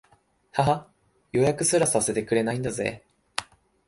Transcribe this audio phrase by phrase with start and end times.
[0.53, 0.87] ははっ、
[1.33, 3.05] 予約すらさせてくれないんだぜ